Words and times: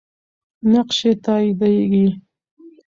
نقش 0.71 0.99
یې 1.07 1.13
تاییدیږي. 1.25 2.07